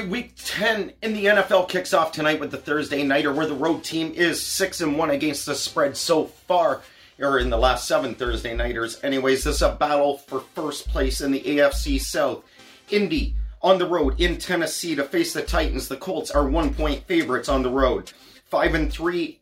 [0.00, 3.54] right, week 10 in the NFL kicks off tonight with the Thursday Nighter, where the
[3.54, 6.82] road team is 6 and 1 against the spread so far,
[7.18, 9.02] or in the last seven Thursday Nighters.
[9.02, 12.44] Anyways, this is a battle for first place in the AFC South.
[12.90, 15.88] Indy on the road in Tennessee to face the Titans.
[15.88, 18.12] The Colts are one point favorites on the road.
[18.50, 19.38] 5 and 3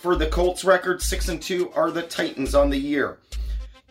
[0.00, 3.18] for the Colts record, 6 and 2 are the Titans on the year.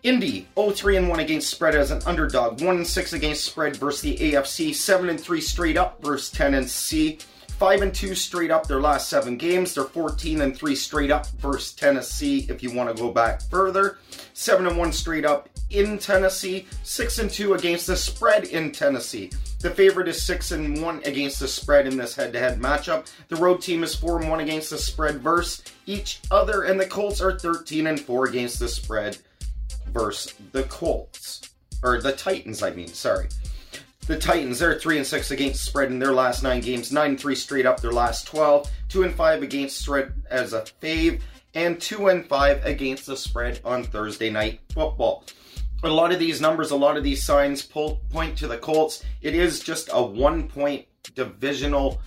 [0.03, 4.01] Indy 0-3 and 1 against spread as an underdog, 1 and 6 against spread versus
[4.01, 7.19] the AFC, 7 and 3 straight up versus Tennessee,
[7.59, 9.75] 5 and 2 straight up their last 7 games.
[9.75, 13.99] They're 14 and 3 straight up versus Tennessee if you want to go back further.
[14.33, 19.29] 7 and 1 straight up in Tennessee, 6 and 2 against the spread in Tennessee.
[19.59, 23.05] The favorite is 6 and 1 against the spread in this head-to-head matchup.
[23.27, 26.87] The road team is 4 and 1 against the spread versus each other and the
[26.87, 29.19] Colts are 13 and 4 against the spread
[29.91, 31.41] versus the Colts.
[31.83, 33.27] Or the Titans, I mean, sorry.
[34.07, 37.19] The Titans, they're 3 and 6 against spread in their last 9 games, 9 and
[37.19, 41.21] 3 straight up their last 12, 2 and 5 against spread as a fave,
[41.53, 45.23] and 2 and 5 against the spread on Thursday night football.
[45.83, 49.03] A lot of these numbers, a lot of these signs pull, point to the Colts.
[49.21, 50.85] It is just a one point
[51.15, 52.01] divisional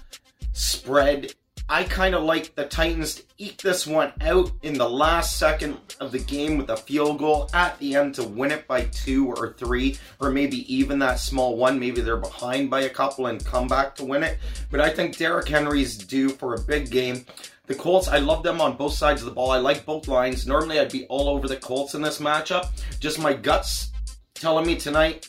[0.53, 1.35] spread
[1.67, 5.79] I kind of like the Titans to eke this one out in the last second
[5.99, 9.29] of the game with a field goal at the end to win it by two
[9.29, 11.81] or three, or maybe even that small one.
[11.81, 14.39] Maybe they're behind by a couple and come back to win it.
[14.71, 17.25] But I think Derrick Henry's due for a big game.
[17.67, 19.51] The Colts, I love them on both sides of the ball.
[19.51, 20.47] I like both lines.
[20.47, 22.69] Normally, I'd be all over the Colts in this matchup.
[23.01, 23.91] Just my guts
[24.35, 25.29] telling me tonight,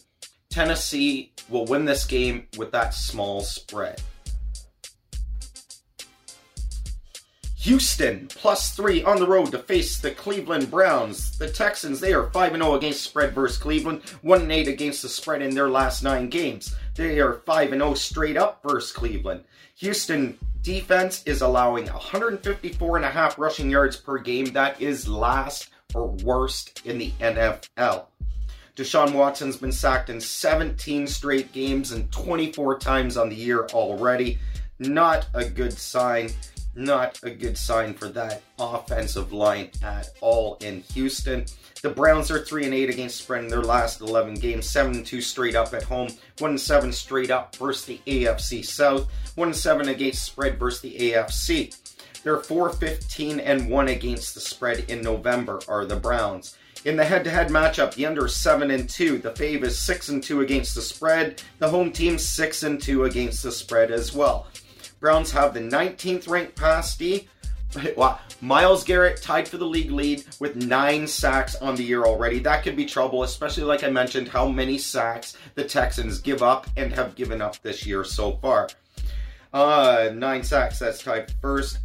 [0.49, 4.01] Tennessee will win this game with that small spread.
[7.65, 11.35] Houston plus three on the road to face the Cleveland Browns.
[11.35, 15.41] The Texans, they are 5 0 against spread versus Cleveland, 1 8 against the spread
[15.41, 16.75] in their last nine games.
[16.93, 19.45] They are 5 0 straight up versus Cleveland.
[19.77, 24.45] Houston defense is allowing 154 and a half rushing yards per game.
[24.53, 28.05] That is last or worst in the NFL.
[28.75, 34.37] Deshaun Watson's been sacked in 17 straight games and 24 times on the year already.
[34.77, 36.29] Not a good sign
[36.75, 41.45] not a good sign for that offensive line at all in Houston.
[41.81, 45.21] The Browns are 3 and 8 against spread in their last 11 games, 7 2
[45.21, 46.09] straight up at home,
[46.39, 51.75] 1 7 straight up versus the AFC South, 1 7 against spread versus the AFC.
[52.23, 56.57] They're 4 15 and 1 against the spread in November are the Browns.
[56.85, 59.17] In the head-to-head matchup, the under 7 and 2.
[59.17, 61.41] The fave is 6 and 2 against the spread.
[61.57, 64.47] The home team 6 and 2 against the spread as well.
[65.05, 67.27] Browns have the 19th ranked pass D.
[68.41, 72.39] Myles Garrett tied for the league lead with nine sacks on the year already.
[72.39, 76.65] That could be trouble, especially like I mentioned, how many sacks the Texans give up
[76.75, 78.67] and have given up this year so far.
[79.53, 81.77] Uh, nine sacks, that's tied first.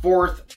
[0.00, 0.56] Fourth,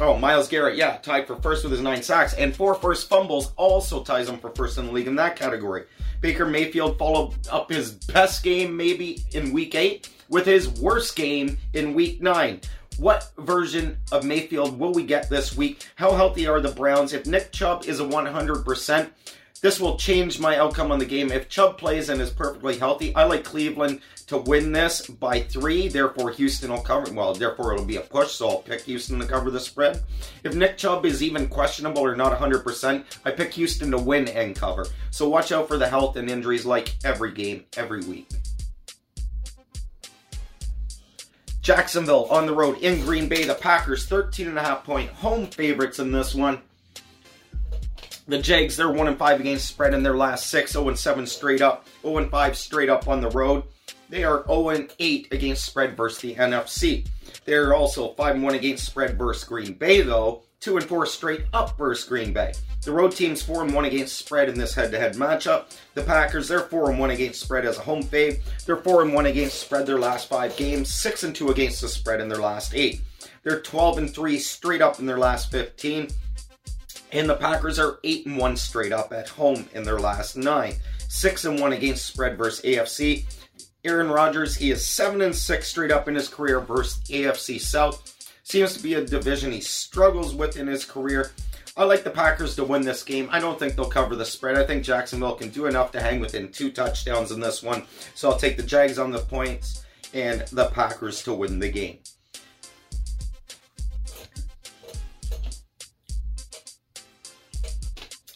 [0.00, 2.34] oh, Myles Garrett, yeah, tied for first with his nine sacks.
[2.34, 5.84] And four first fumbles also ties him for first in the league in that category.
[6.20, 11.58] Baker Mayfield followed up his best game maybe in week eight with his worst game
[11.74, 12.60] in week nine.
[12.98, 15.86] What version of Mayfield will we get this week?
[15.94, 17.12] How healthy are the Browns?
[17.12, 19.10] If Nick Chubb is a 100%,
[19.62, 21.30] this will change my outcome on the game.
[21.30, 24.00] If Chubb plays and is perfectly healthy, I like Cleveland
[24.30, 25.88] to win this by three.
[25.88, 27.12] Therefore, Houston will cover.
[27.12, 30.02] Well, therefore, it'll be a push, so I'll pick Houston to cover the spread.
[30.44, 34.54] If Nick Chubb is even questionable or not 100%, I pick Houston to win and
[34.54, 34.86] cover.
[35.10, 38.28] So watch out for the health and injuries like every game, every week.
[41.60, 43.42] Jacksonville on the road in Green Bay.
[43.42, 46.60] The Packers 13 and a half point home favorites in this one.
[48.28, 51.26] The Jags, they're 1 and 5 against spread in their last 6, 0 and 7
[51.26, 53.64] straight up, 0 and 5 straight up on the road.
[54.10, 57.06] They are 0 and 8 against spread versus the NFC.
[57.44, 61.44] They're also 5 and 1 against spread versus Green Bay, though, 2 and 4 straight
[61.52, 62.52] up versus Green Bay.
[62.84, 65.66] The road team's 4 and 1 against spread in this head to head matchup.
[65.94, 68.40] The Packers, they're 4 and 1 against spread as a home fave.
[68.66, 71.88] They're 4 and 1 against spread their last 5 games, 6 and 2 against the
[71.88, 73.00] spread in their last 8.
[73.44, 76.08] They're 12 and 3 straight up in their last 15.
[77.12, 80.74] And the Packers are 8 and 1 straight up at home in their last 9.
[81.08, 83.24] 6 and 1 against spread versus AFC.
[83.84, 88.14] Aaron Rodgers, he is 7 and 6 straight up in his career versus AFC South
[88.42, 91.30] seems to be a division he struggles with in his career.
[91.76, 93.28] I like the Packers to win this game.
[93.30, 94.58] I don't think they'll cover the spread.
[94.58, 97.84] I think Jacksonville can do enough to hang within two touchdowns in this one.
[98.14, 101.98] So I'll take the Jags on the points and the Packers to win the game.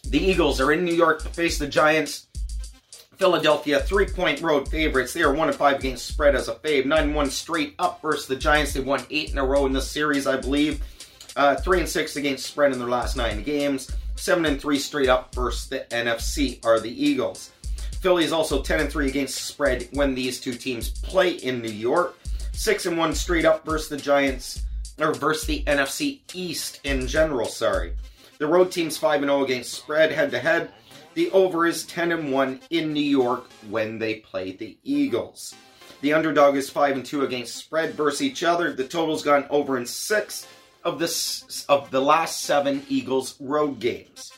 [0.06, 2.28] The Eagles are in New York to face the Giants.
[3.16, 5.12] Philadelphia, three point road favorites.
[5.12, 6.86] They are 1 5 against spread as a fave.
[6.86, 8.72] 9 1 straight up versus the Giants.
[8.72, 10.82] They won 8 in a row in this series, I believe.
[11.36, 13.90] Uh, 3 and 6 against spread in their last 9 games.
[14.16, 17.50] 7 and 3 straight up versus the NFC are the Eagles.
[18.00, 21.70] Philly is also 10 and 3 against spread when these two teams play in New
[21.70, 22.18] York.
[22.52, 24.62] 6 and 1 straight up versus the Giants,
[24.98, 27.94] or versus the NFC East in general, sorry.
[28.38, 30.72] The road team's 5 and 0 against spread head to head.
[31.14, 35.54] The over is 10 and 1 in New York when they play the Eagles.
[36.00, 38.72] The underdog is 5 and 2 against spread versus each other.
[38.72, 40.46] The total's gone over in 6
[40.84, 44.32] of the of the last 7 Eagles road games.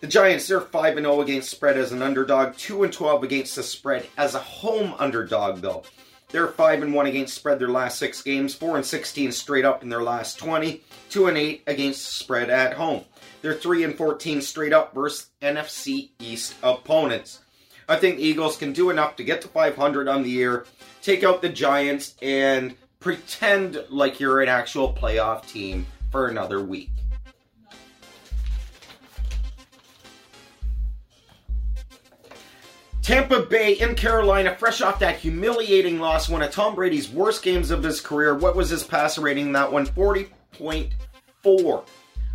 [0.00, 3.56] The Giants, they're 5 and 0 against spread as an underdog, 2 and 12 against
[3.56, 5.84] the spread as a home underdog though.
[6.30, 9.82] They're 5 and 1 against spread their last 6 games, 4 and 16 straight up
[9.82, 13.04] in their last 20, 2 and 8 against spread at home.
[13.46, 17.38] They're 3 and 14 straight up versus NFC East opponents.
[17.88, 20.66] I think Eagles can do enough to get to 500 on the year,
[21.00, 26.90] take out the Giants, and pretend like you're an actual playoff team for another week.
[33.00, 37.70] Tampa Bay in Carolina, fresh off that humiliating loss, one of Tom Brady's worst games
[37.70, 38.34] of his career.
[38.34, 39.86] What was his passer rating that one?
[39.86, 41.84] 40.4.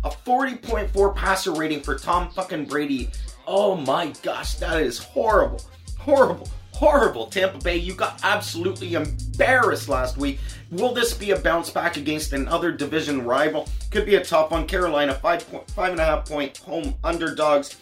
[0.04, 3.10] A 40.4 passer rating for Tom fucking Brady.
[3.46, 5.60] Oh my gosh, that is horrible.
[5.98, 6.48] Horrible.
[6.72, 7.26] Horrible.
[7.26, 10.40] Tampa Bay, you got absolutely embarrassed last week.
[10.72, 13.68] Will this be a bounce back against another division rival?
[13.90, 14.66] Could be a tough one.
[14.66, 17.76] Carolina, five point five and a half point home underdogs.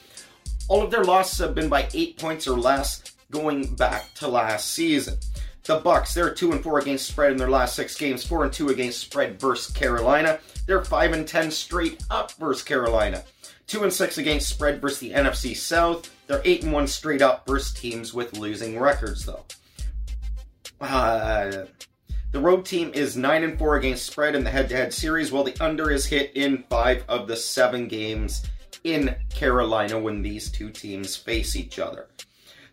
[0.69, 4.73] All of their losses have been by eight points or less going back to last
[4.73, 5.17] season.
[5.65, 8.53] The Bucs, they're two and four against spread in their last six games, four and
[8.53, 10.39] two against spread versus Carolina.
[10.67, 13.25] They're 5 and 10 straight up versus Carolina.
[13.67, 16.11] 2 and 6 against spread versus the NFC South.
[16.27, 19.45] They're 8 and 1 straight up versus teams with losing records, though.
[20.81, 21.67] Uh,
[22.33, 25.33] the road team is 9 and 4 against spread in the head to head series,
[25.33, 28.47] while the under is hit in 5 of the 7 games
[28.85, 32.07] in Carolina when these two teams face each other.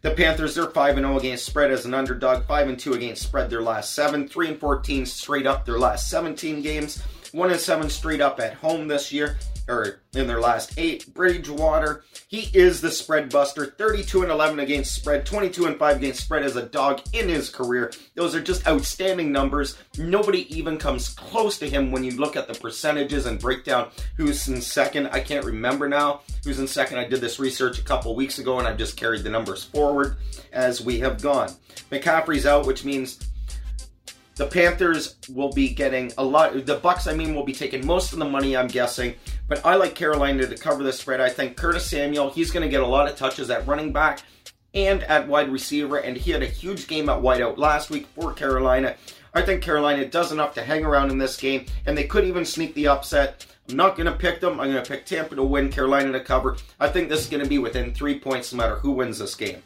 [0.01, 3.49] The Panthers, they're 5 0 against spread as an underdog, 5 and 2 against spread
[3.49, 7.01] their last 7, 3 and 14 straight up their last 17 games.
[7.31, 11.13] One and seven straight up at home this year, or in their last eight.
[11.13, 13.65] Bridgewater, he is the spread buster.
[13.65, 17.49] 32 and 11 against spread, 22 and 5 against spread as a dog in his
[17.49, 17.91] career.
[18.15, 19.77] Those are just outstanding numbers.
[19.97, 23.89] Nobody even comes close to him when you look at the percentages and breakdown.
[24.15, 25.07] who's in second.
[25.07, 26.97] I can't remember now who's in second.
[26.97, 30.17] I did this research a couple weeks ago and I've just carried the numbers forward
[30.51, 31.51] as we have gone.
[31.91, 33.19] McCaffrey's out, which means
[34.37, 36.53] the Panthers will be getting a lot.
[36.65, 38.55] The Bucs, I mean, will be taking most of the money.
[38.55, 39.15] I'm guessing,
[39.47, 41.21] but I like Carolina to cover the spread.
[41.21, 44.21] I think Curtis Samuel, he's going to get a lot of touches at running back
[44.73, 48.33] and at wide receiver, and he had a huge game at wideout last week for
[48.33, 48.95] Carolina.
[49.33, 52.45] I think Carolina does enough to hang around in this game, and they could even
[52.45, 53.45] sneak the upset.
[53.69, 54.59] I'm not going to pick them.
[54.59, 56.57] I'm going to pick Tampa to win, Carolina to cover.
[56.79, 59.35] I think this is going to be within three points no matter who wins this
[59.35, 59.61] game.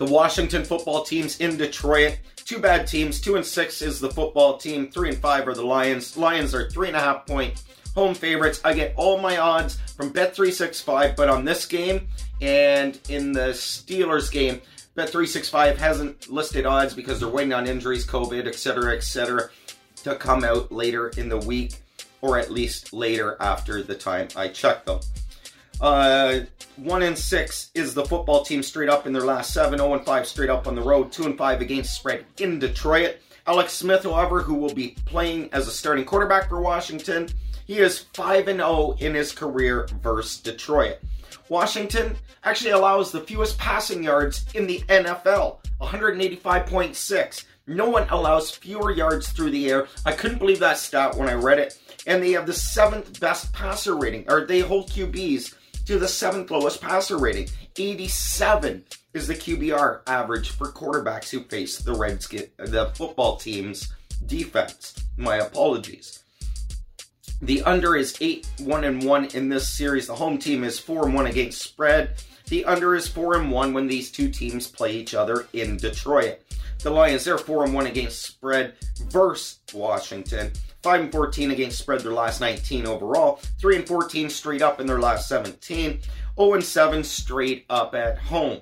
[0.00, 2.20] The Washington football teams in Detroit.
[2.34, 3.20] Two bad teams.
[3.20, 4.90] Two and six is the football team.
[4.90, 6.16] Three and five are the Lions.
[6.16, 7.62] Lions are three and a half point
[7.94, 8.62] home favorites.
[8.64, 12.08] I get all my odds from Bet365, but on this game
[12.40, 14.62] and in the Steelers game,
[14.96, 19.50] Bet365 hasn't listed odds because they're waiting on injuries, COVID, etc., etc.,
[20.04, 21.74] to come out later in the week
[22.22, 25.00] or at least later after the time I check them.
[25.80, 26.40] Uh,
[26.76, 29.78] one and six is the football team straight up in their last seven.
[29.78, 31.10] 0 and five straight up on the road.
[31.10, 33.16] Two and five against spread in Detroit.
[33.46, 37.28] Alex Smith, however, who will be playing as a starting quarterback for Washington,
[37.66, 40.98] he is 5 and 0 in his career versus Detroit.
[41.48, 47.44] Washington actually allows the fewest passing yards in the NFL, 185.6.
[47.66, 49.86] No one allows fewer yards through the air.
[50.04, 51.78] I couldn't believe that stat when I read it.
[52.06, 55.54] And they have the seventh best passer rating, or they hold QBs
[55.86, 57.48] to the seventh lowest passer rating.
[57.76, 58.84] 87
[59.14, 63.92] is the QBR average for quarterbacks who face the Redskins, the football team's
[64.26, 64.94] defense.
[65.16, 66.22] My apologies.
[67.42, 70.06] The under is 8 1 and 1 in this series.
[70.06, 72.22] The home team is 4 and 1 against spread.
[72.48, 76.40] The under is 4 and 1 when these two teams play each other in Detroit.
[76.82, 78.74] The Lions, they're 4 and 1 against spread
[79.08, 80.50] versus Washington.
[80.82, 84.86] 5 and 14 against spread their last 19 overall, 3 and 14 straight up in
[84.86, 86.00] their last 17,
[86.38, 88.60] 0 and 7 straight up at home.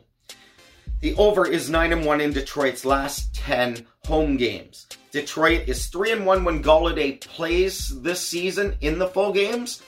[1.01, 4.89] The over is 9 and 1 in Detroit's last 10 home games.
[5.13, 9.81] Detroit is 3 and 1 when Golladay plays this season in the full games.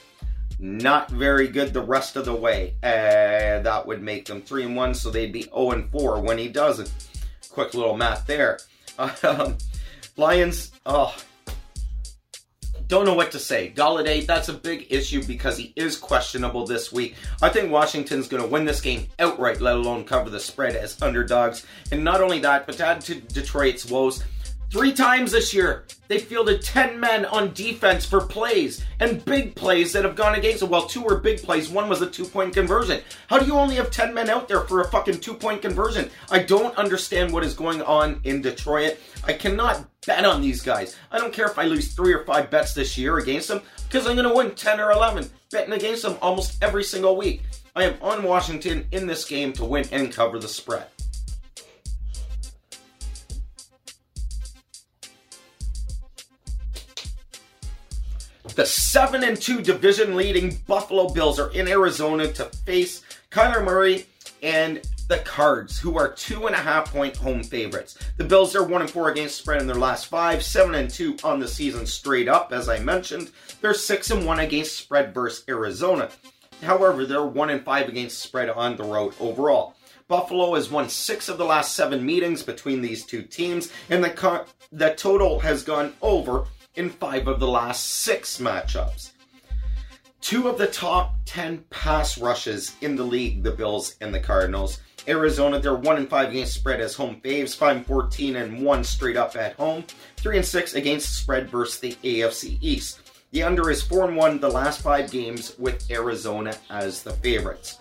[0.61, 2.77] Not very good the rest of the way.
[2.81, 6.39] Uh, that would make them 3 and 1, so they'd be 0 and 4 when
[6.39, 6.93] he doesn't.
[7.61, 8.59] Quick little math there.
[9.23, 9.57] Um,
[10.17, 11.15] Lions, oh,
[12.89, 13.73] don't know what to say.
[13.75, 17.17] Golladay, that's a big issue because he is questionable this week.
[17.41, 21.01] I think Washington's going to win this game outright, let alone cover the spread as
[21.01, 21.67] underdogs.
[21.93, 24.25] And not only that, but to add to Detroit's woes,
[24.71, 29.93] Three times this year, they fielded 10 men on defense for plays and big plays
[29.93, 30.71] that have gone against them.
[30.71, 33.03] Well, two were big plays, one was a two point conversion.
[33.27, 36.09] How do you only have 10 men out there for a fucking two point conversion?
[36.31, 38.97] I don't understand what is going on in Detroit.
[39.25, 40.97] I cannot bet on these guys.
[41.11, 44.07] I don't care if I lose three or five bets this year against them because
[44.07, 47.43] I'm going to win 10 or 11 betting against them almost every single week.
[47.75, 50.87] I am on Washington in this game to win and cover the spread.
[58.61, 64.05] The 7 and 2 division leading Buffalo Bills are in Arizona to face Kyler Murray
[64.43, 67.97] and the Cards, who are two and a half point home favorites.
[68.19, 71.17] The Bills are one and four against spread in their last five, seven and two
[71.25, 73.31] on the season straight up, as I mentioned.
[73.63, 76.11] They're six and one against spread versus Arizona.
[76.63, 79.75] However, they're one and five against spread on the road overall.
[80.07, 84.11] Buffalo has won six of the last seven meetings between these two teams, and the,
[84.11, 86.45] co- the total has gone over
[86.81, 89.11] in five of the last six matchups.
[90.23, 94.81] Two of the top 10 pass rushes in the league, the Bills and the Cardinals.
[95.07, 98.85] Arizona, they're 1 and 5 against spread as home faves, 5 and 14 and 1
[98.85, 99.85] straight up at home,
[100.17, 103.01] 3 and 6 against spread versus the AFC East.
[103.33, 107.79] The under is 4 and 1 the last 5 games with Arizona as the favorites.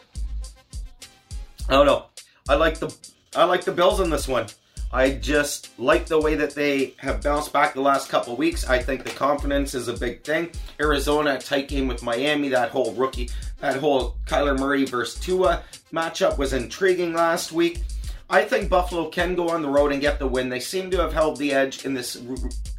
[1.70, 2.06] I don't know.
[2.50, 2.94] I like the
[3.34, 4.48] I like the Bills in this one.
[4.92, 8.68] I just like the way that they have bounced back the last couple weeks.
[8.68, 10.50] I think the confidence is a big thing.
[10.80, 13.30] Arizona, tight game with Miami, that whole rookie,
[13.60, 17.84] that whole Kyler Murray versus Tua matchup was intriguing last week.
[18.32, 20.50] I think Buffalo can go on the road and get the win.
[20.50, 22.22] They seem to have held the edge in this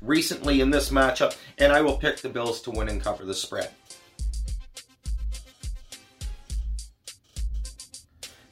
[0.00, 3.34] recently in this matchup, and I will pick the Bills to win and cover the
[3.34, 3.70] spread.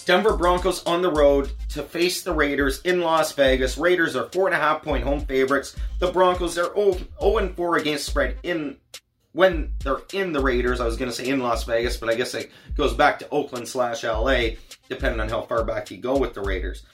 [0.09, 3.77] Denver Broncos on the road to face the Raiders in Las Vegas.
[3.77, 5.77] Raiders are four and a half point home favorites.
[5.99, 8.79] The Broncos are 0, 0 4 against spread in
[9.33, 10.81] when they're in the Raiders.
[10.81, 13.29] I was going to say in Las Vegas, but I guess it goes back to
[13.29, 14.53] Oakland slash LA,
[14.89, 16.85] depending on how far back you go with the Raiders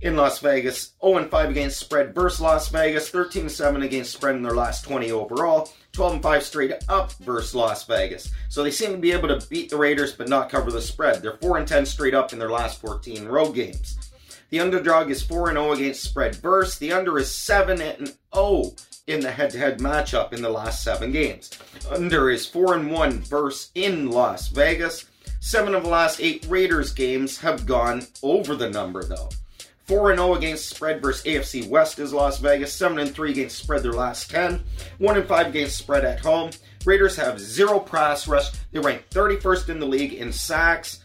[0.00, 0.94] in Las Vegas.
[1.00, 3.10] 0 5 against spread versus Las Vegas.
[3.10, 5.70] 13 7 against spread in their last 20 overall.
[5.96, 8.30] 12 and 5 straight up versus Las Vegas.
[8.50, 11.22] So they seem to be able to beat the Raiders but not cover the spread.
[11.22, 13.96] They're 4 and 10 straight up in their last 14 road games.
[14.50, 16.78] The underdog is 4 and 0 against spread versus.
[16.78, 18.74] The under is 7 and 0
[19.06, 21.58] in the head to head matchup in the last seven games.
[21.90, 25.06] Under is 4 and 1 versus in Las Vegas.
[25.40, 29.30] Seven of the last eight Raiders games have gone over the number, though.
[29.86, 32.72] 4 0 against spread versus AFC West is Las Vegas.
[32.72, 34.62] 7 3 against spread their last 10.
[34.98, 36.50] 1 5 against spread at home.
[36.84, 38.50] Raiders have zero pass rush.
[38.72, 41.02] They rank 31st in the league in sacks.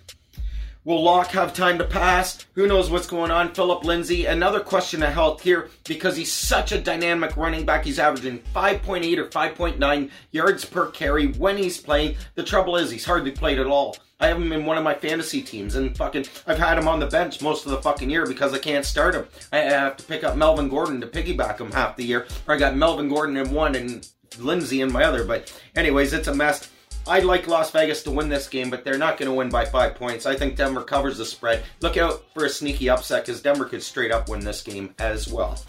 [0.84, 2.44] Will Lock have time to pass?
[2.56, 3.54] Who knows what's going on?
[3.54, 7.86] Philip Lindsay, another question of health here because he's such a dynamic running back.
[7.86, 12.16] He's averaging 5.8 or 5.9 yards per carry when he's playing.
[12.34, 13.96] The trouble is, he's hardly played at all.
[14.22, 17.00] I have him in one of my fantasy teams, and fucking, I've had him on
[17.00, 19.26] the bench most of the fucking year because I can't start him.
[19.52, 22.58] I have to pick up Melvin Gordon to piggyback him half the year, or I
[22.60, 25.26] got Melvin Gordon in one and Lindsay in my other.
[25.26, 26.70] But, anyways, it's a mess.
[27.08, 29.66] I'd like Las Vegas to win this game, but they're not going to win by
[29.66, 30.28] five points.
[30.28, 31.64] I think Denver covers the spread.
[31.82, 35.28] Look out for a sneaky upset because Denver could straight up win this game as
[35.28, 35.60] well.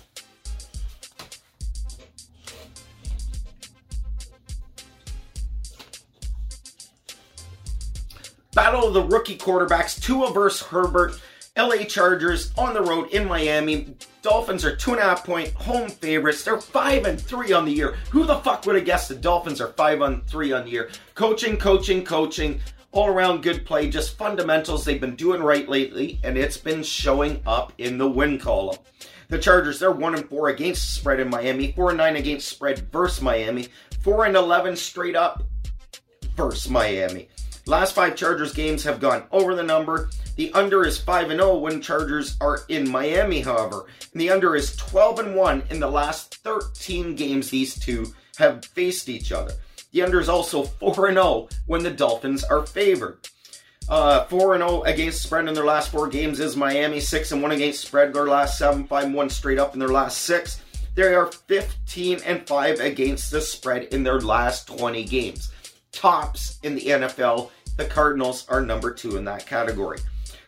[8.62, 11.20] Battle of the rookie quarterbacks, Tua versus Herbert.
[11.56, 13.96] LA Chargers on the road in Miami.
[14.22, 16.44] Dolphins are two and a half point home favorites.
[16.44, 17.96] They're five and three on the year.
[18.10, 20.90] Who the fuck would have guessed the Dolphins are five on three on the year?
[21.16, 22.60] Coaching, coaching, coaching.
[22.92, 27.42] All around good play, just fundamentals they've been doing right lately, and it's been showing
[27.44, 28.78] up in the win column.
[29.26, 32.92] The Chargers, they're one and four against spread in Miami, four and nine against spread
[32.92, 33.70] versus Miami,
[34.02, 35.42] four and eleven straight up
[36.36, 37.28] versus Miami.
[37.66, 40.10] Last five Chargers games have gone over the number.
[40.34, 43.86] The under is 5 and 0 when Chargers are in Miami, however.
[44.12, 48.64] And the under is 12 and 1 in the last 13 games these two have
[48.64, 49.52] faced each other.
[49.92, 53.18] The under is also 4 and 0 when the Dolphins are favored.
[53.88, 56.98] Uh, 4 and 0 against spread in their last four games is Miami.
[56.98, 60.18] 6 and 1 against spread their last 7, 5 1 straight up in their last
[60.18, 60.60] six.
[60.96, 65.51] They are 15 and 5 against the spread in their last 20 games.
[65.92, 69.98] Tops in the NFL, the Cardinals are number two in that category.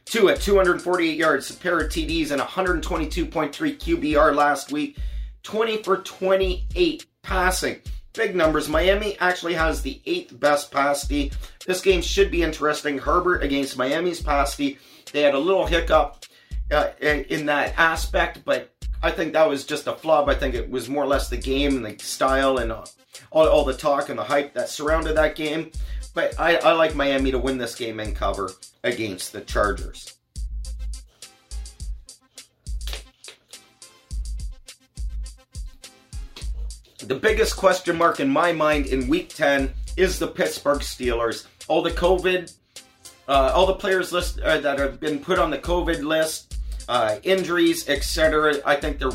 [0.04, 4.98] Two at 248 yards, a pair of TDs, and 122.3 QBR last week.
[5.42, 7.80] 20 for 28 passing.
[8.12, 8.68] Big numbers.
[8.68, 11.32] Miami actually has the eighth best pass D.
[11.66, 12.98] This game should be interesting.
[12.98, 14.78] Herbert against Miami's pass D.
[15.12, 16.24] They had a little hiccup
[16.70, 18.73] uh, in that aspect, but
[19.04, 20.30] I think that was just a flub.
[20.30, 22.88] I think it was more or less the game and the style and all,
[23.30, 25.72] all the talk and the hype that surrounded that game.
[26.14, 28.50] But I, I like Miami to win this game and cover
[28.82, 30.14] against the Chargers.
[37.00, 41.46] The biggest question mark in my mind in Week 10 is the Pittsburgh Steelers.
[41.68, 42.54] All the COVID,
[43.28, 46.53] uh, all the players list uh, that have been put on the COVID list,
[46.88, 48.56] uh, injuries, etc.
[48.64, 49.10] I think their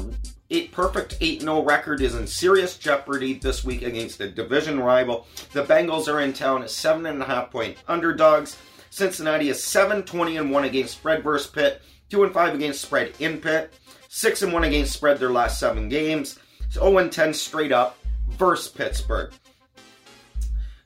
[0.50, 5.28] eight, perfect 8 0 record is in serious jeopardy this week against a division rival.
[5.54, 8.58] The Bengals are in town as 7.5 point underdogs.
[8.90, 13.14] Cincinnati is 7 20 and 1 against spread versus Pitt, 2 and 5 against spread
[13.20, 13.74] in Pitt,
[14.10, 16.40] 6 and 1 against spread their last seven games.
[16.72, 17.98] 0 10 straight up
[18.30, 19.32] versus Pittsburgh.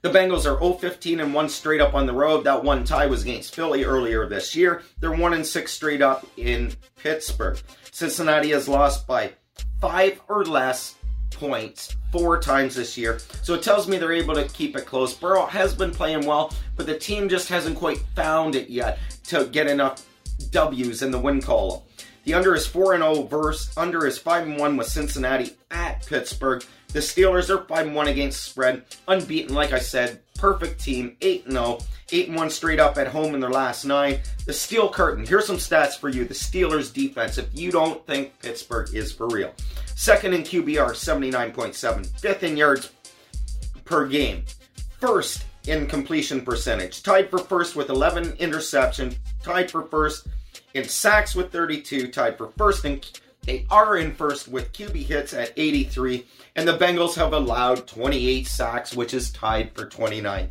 [0.03, 2.43] The Bengals are 0-15 and 1 straight up on the road.
[2.43, 4.83] That one tie was against Philly earlier this year.
[4.99, 7.57] They're 1 and 6 straight up in Pittsburgh.
[7.89, 9.31] Cincinnati has lost by
[9.79, 10.95] 5 or less
[11.31, 13.19] points four times this year.
[13.43, 15.13] So it tells me they're able to keep it close.
[15.13, 19.45] Burrow has been playing well, but the team just hasn't quite found it yet to
[19.45, 20.05] get enough
[20.51, 21.81] W's in the win column.
[22.25, 23.71] The under is 4 0 verse.
[23.77, 26.61] Under is 5 1 with Cincinnati at Pittsburgh.
[26.93, 28.83] The Steelers are 5 1 against spread.
[29.07, 30.21] Unbeaten, like I said.
[30.35, 31.17] Perfect team.
[31.21, 31.79] 8 0.
[32.11, 34.19] 8 1 straight up at home in their last nine.
[34.45, 35.25] The Steel Curtain.
[35.25, 36.23] Here's some stats for you.
[36.23, 39.53] The Steelers defense, if you don't think Pittsburgh is for real.
[39.95, 42.19] Second in QBR, 79.7.
[42.19, 42.91] Fifth in yards
[43.85, 44.43] per game.
[44.99, 47.01] First in completion percentage.
[47.01, 49.15] Tied for first with 11 interceptions.
[49.41, 50.27] Tied for first
[50.75, 53.01] in sacks with 32, tied for first in
[53.45, 56.25] they are in first with QB hits at 83,
[56.55, 60.49] and the Bengals have allowed 28 sacks, which is tied for 29.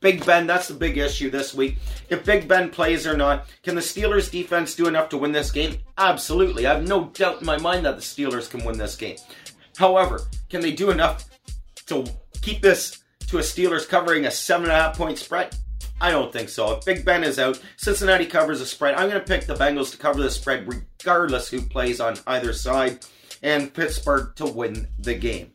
[0.00, 1.78] Big Ben, that's the big issue this week.
[2.10, 5.50] If Big Ben plays or not, can the Steelers defense do enough to win this
[5.50, 5.78] game?
[5.96, 6.66] Absolutely.
[6.66, 9.16] I have no doubt in my mind that the Steelers can win this game.
[9.78, 11.24] However, can they do enough
[11.86, 12.04] to
[12.42, 15.56] keep this to a Steelers covering a seven and a half point spread?
[16.04, 16.72] I don't think so.
[16.72, 18.94] If Big Ben is out, Cincinnati covers the spread.
[18.94, 22.52] I'm going to pick the Bengals to cover the spread regardless who plays on either
[22.52, 23.06] side,
[23.42, 25.50] and Pittsburgh to win the game.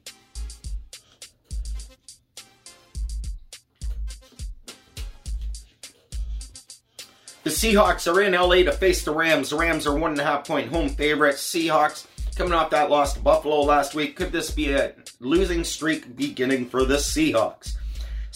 [7.43, 9.51] The Seahawks are in LA to face the Rams.
[9.51, 11.43] The Rams are one and a half point home favorites.
[11.43, 14.15] Seahawks coming off that loss to Buffalo last week.
[14.15, 17.75] Could this be a losing streak beginning for the Seahawks?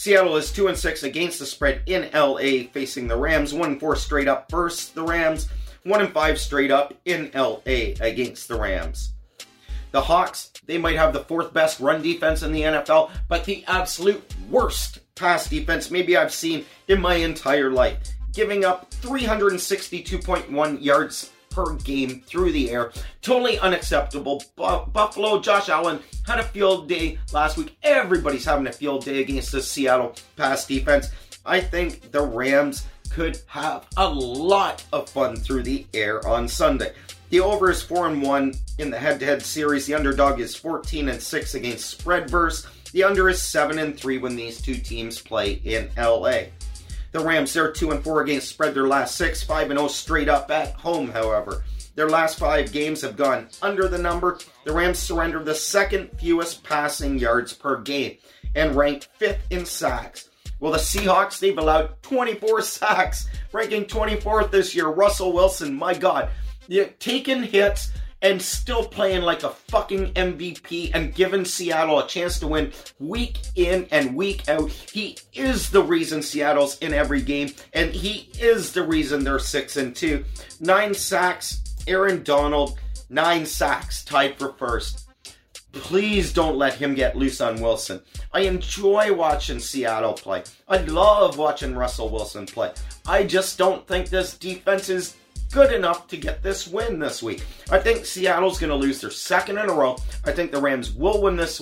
[0.04, 3.54] Seattle is 2 and 6 against the spread in LA facing the Rams.
[3.54, 5.48] 1 and 4 straight up versus the Rams.
[5.84, 9.14] 1 and 5 straight up in LA against the Rams.
[9.92, 13.64] The Hawks, they might have the fourth best run defense in the NFL, but the
[13.66, 18.12] absolute worst pass defense maybe I've seen in my entire life.
[18.34, 22.92] Giving up 362.1 yards per game through the air.
[23.22, 24.44] Totally unacceptable.
[24.56, 27.78] Buffalo, Josh Allen had a field day last week.
[27.84, 31.10] Everybody's having a field day against the Seattle pass defense.
[31.46, 36.94] I think the Rams could have a lot of fun through the air on Sunday.
[37.30, 39.86] The over is 4 and 1 in the head to head series.
[39.86, 42.68] The underdog is 14 and 6 against spread verse.
[42.92, 46.44] The under is 7 and 3 when these two teams play in LA.
[47.14, 50.28] The Rams, they're 2 and 4 against spread their last six, 5 and 0 straight
[50.28, 51.64] up at home, however.
[51.96, 54.40] Their last five games have gone under the number.
[54.64, 58.18] The Rams surrendered the second fewest passing yards per game
[58.56, 60.30] and ranked fifth in sacks.
[60.60, 64.88] Well, the Seahawks, they've allowed 24 sacks, ranking 24th this year.
[64.88, 66.30] Russell Wilson, my God,
[66.98, 67.92] taking hits
[68.24, 73.38] and still playing like a fucking MVP and giving Seattle a chance to win week
[73.56, 74.72] in and week out.
[74.72, 79.76] He is the reason Seattle's in every game, and he is the reason they're six
[79.76, 80.24] and two.
[80.62, 85.02] Nine sacks, Aaron Donald, nine sacks, tied for first.
[85.74, 88.00] Please don't let him get loose on Wilson.
[88.32, 90.44] I enjoy watching Seattle play.
[90.68, 92.72] I love watching Russell Wilson play.
[93.08, 95.16] I just don't think this defense is
[95.54, 97.44] good enough to get this win this week.
[97.70, 99.98] I think Seattle's going to lose their second in a row.
[100.26, 101.62] I think the Rams will win this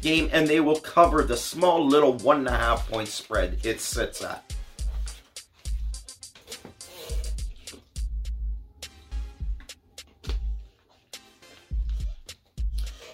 [0.00, 3.80] game and they will cover the small little one and a half point spread it
[3.80, 4.44] sits at.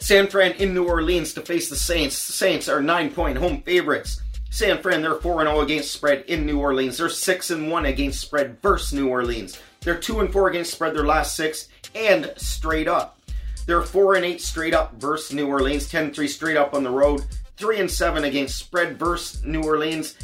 [0.00, 2.26] San Fran in New Orleans to face the Saints.
[2.26, 4.22] The Saints are nine point home favorites.
[4.50, 6.96] San Fran, they're 4 0 against spread in New Orleans.
[6.96, 9.58] They're 6 and 1 against spread versus New Orleans.
[9.80, 13.20] They're 2 and 4 against spread their last six and straight up.
[13.66, 16.90] They're 4 and 8 straight up versus New Orleans, 10 3 straight up on the
[16.90, 17.24] road,
[17.56, 20.16] 3 and 7 against spread versus New Orleans,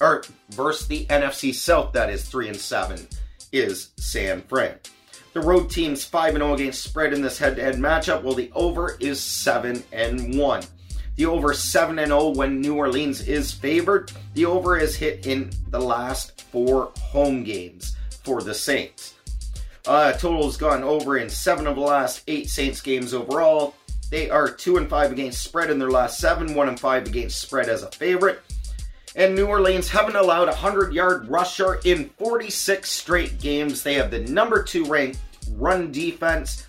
[0.00, 3.08] or versus the NFC South, that is 3 and 7
[3.52, 4.78] is San Fran.
[5.32, 8.52] The road team's 5 0 against spread in this head to head matchup, while the
[8.54, 10.62] over is 7 and 1.
[11.16, 14.12] The over 7 0 when New Orleans is favored.
[14.34, 19.14] The over is hit in the last four home games for the Saints.
[19.86, 23.74] Uh, total's gone over in seven of the last eight Saints games overall.
[24.10, 27.40] They are 2 and 5 against spread in their last seven, 1 and 5 against
[27.40, 28.40] spread as a favorite.
[29.16, 33.82] And New Orleans haven't allowed a 100 yard rusher in 46 straight games.
[33.82, 35.18] They have the number two ranked
[35.52, 36.66] run defense.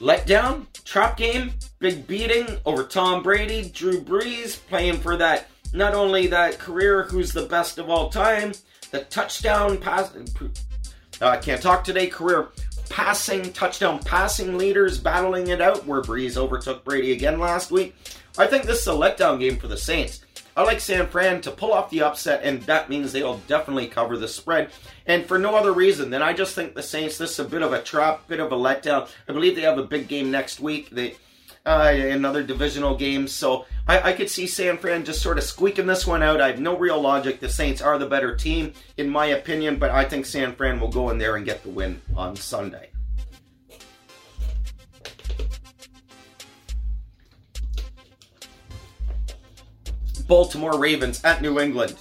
[0.00, 6.28] Letdown, trap game, big beating over Tom Brady, Drew Brees playing for that, not only
[6.28, 8.52] that career who's the best of all time,
[8.90, 10.12] the touchdown pass.
[11.20, 12.48] Uh, I can't talk today, career
[12.88, 17.94] passing, touchdown passing leaders battling it out where Brees overtook Brady again last week.
[18.38, 20.22] I think this is a letdown game for the Saints.
[20.56, 24.16] I like San Fran to pull off the upset, and that means they'll definitely cover
[24.16, 24.70] the spread.
[25.06, 27.62] And for no other reason than I just think the Saints, this is a bit
[27.62, 29.08] of a trap, bit of a letdown.
[29.28, 30.90] I believe they have a big game next week.
[30.90, 31.14] They
[31.68, 33.28] uh, another divisional game.
[33.28, 36.40] So I, I, could see San Fran just sort of squeaking this one out.
[36.40, 37.40] I have no real logic.
[37.40, 40.88] The Saints are the better team, in my opinion, but I think San Fran will
[40.88, 42.88] go in there and get the win on Sunday.
[50.26, 51.96] Baltimore Ravens at New England.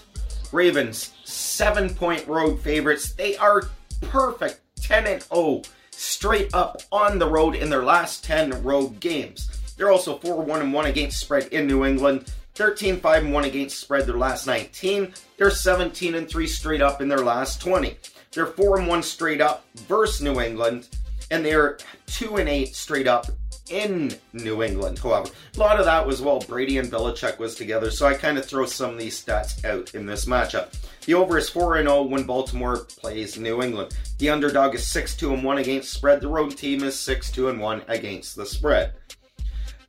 [0.53, 3.11] Ravens, seven point road favorites.
[3.13, 3.63] They are
[4.01, 9.46] perfect 10 and 0 straight up on the road in their last 10 road games.
[9.77, 12.33] They're also 4 1 and 1 against spread in New England.
[12.55, 15.13] 13 5 and 1 against spread their last 19.
[15.37, 17.95] They're 17 and 3 straight up in their last 20.
[18.31, 20.89] They're 4 and 1 straight up versus New England
[21.29, 23.27] and they're 2 and 8 straight up
[23.69, 25.29] in New England, however.
[25.55, 28.45] A lot of that was while Brady and Belichick was together, so I kind of
[28.45, 30.73] throw some of these stats out in this matchup.
[31.05, 33.95] The over is 4 0 when Baltimore plays New England.
[34.19, 36.21] The underdog is 6 2 1 against spread.
[36.21, 38.93] The road team is 6 2 1 against the spread.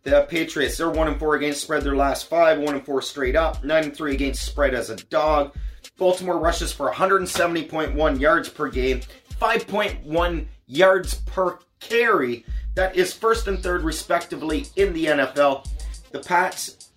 [0.08, 3.36] The Patriots, they're 1 and 4 against spread their last five, 1 and 4 straight
[3.36, 5.54] up, 9 and 3 against spread as a dog.
[5.98, 9.00] Baltimore rushes for 170.1 yards per game,
[9.40, 12.44] 5.1 yards per carry
[12.74, 15.68] that is first and third, respectively, in the NFL.
[16.12, 16.90] The Pats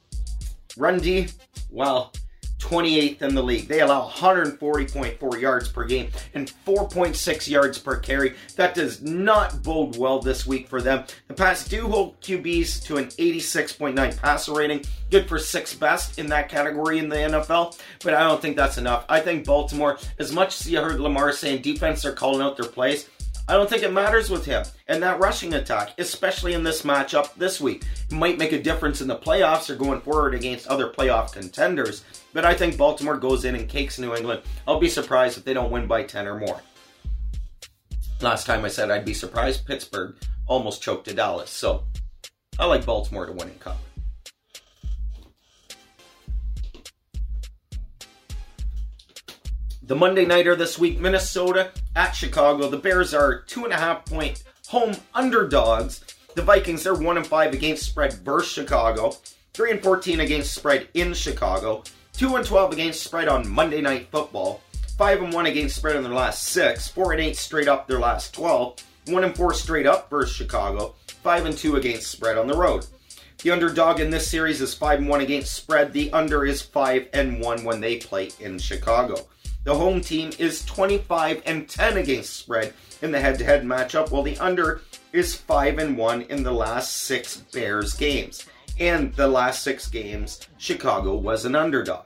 [0.78, 1.28] run D,
[1.72, 2.14] well,
[2.62, 3.68] 28th in the league.
[3.68, 8.36] They allow 140.4 yards per game and 4.6 yards per carry.
[8.56, 11.06] That does not bode well this week for them.
[11.28, 16.28] The Pats do hold QBs to an 86.9 passer rating, good for sixth best in
[16.28, 19.06] that category in the NFL, but I don't think that's enough.
[19.10, 22.70] I think Baltimore, as much as you heard Lamar saying defense are calling out their
[22.70, 23.10] plays,
[23.48, 24.64] I don't think it matters with him.
[24.88, 29.08] And that rushing attack, especially in this matchup this week, might make a difference in
[29.08, 32.04] the playoffs or going forward against other playoff contenders.
[32.34, 34.42] But I think Baltimore goes in and cakes New England.
[34.68, 36.62] I'll be surprised if they don't win by 10 or more.
[38.22, 40.16] Last time I said I'd be surprised, Pittsburgh
[40.48, 41.50] almost choked to Dallas.
[41.50, 41.84] So
[42.60, 43.78] I like Baltimore to win and cover.
[49.84, 52.70] The Monday Nighter this week, Minnesota at Chicago.
[52.70, 56.04] The Bears are two and a half point home underdogs.
[56.36, 59.16] The Vikings, they're one and five against spread versus Chicago.
[59.54, 61.84] Three and fourteen against spread in Chicago.
[62.14, 64.62] Two and twelve against spread on Monday Night Football.
[64.98, 66.88] Five and one against spread in their last six.
[66.88, 68.78] Four and eight straight up their last twelve.
[69.08, 70.96] One and four straight up versus Chicago.
[71.24, 72.86] Five and two against spread on the road.
[73.44, 75.92] The underdog in this series is five and one against spread.
[75.92, 79.28] The under is five and one when they play in Chicago.
[79.64, 84.38] The home team is 25 and 10 against spread in the head-to-head matchup, while the
[84.40, 84.82] under
[85.14, 88.48] is 5 and 1 in the last 6 Bears games.
[88.80, 92.06] And the last 6 games, Chicago was an underdog.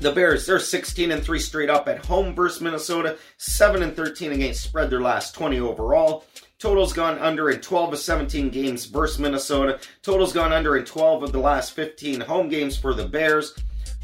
[0.00, 4.32] The Bears, they're 16 and 3 straight up at home versus Minnesota, 7 and 13
[4.32, 6.26] against spread their last 20 overall.
[6.58, 9.78] Total's gone under in 12 of 17 games versus Minnesota.
[10.02, 13.54] Total's gone under in 12 of the last 15 home games for the Bears.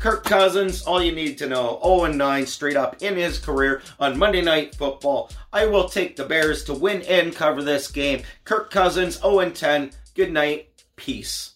[0.00, 4.18] Kirk Cousins, all you need to know, 0 9 straight up in his career on
[4.18, 5.30] Monday Night Football.
[5.52, 8.22] I will take the Bears to win and cover this game.
[8.44, 9.90] Kirk Cousins, 0 10.
[10.14, 10.68] Good night.
[10.96, 11.52] Peace.